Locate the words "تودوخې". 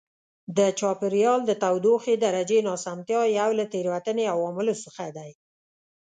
1.63-2.15